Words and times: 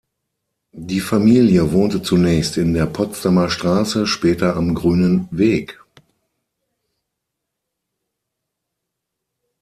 Die 0.73 0.99
Familie 0.99 1.73
wohnte 1.73 2.01
zunächst 2.01 2.57
in 2.57 2.73
der 2.73 2.87
Potsdamer 2.87 3.51
Straße, 3.51 4.07
später 4.07 4.55
am 4.55 4.73
Grünen 4.73 5.27
Weg. 5.29 5.79